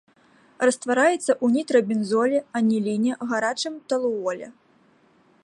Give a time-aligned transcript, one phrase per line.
[0.67, 4.47] Раствараецца ў нітрабензоле, аніліне, гарачым талуоле.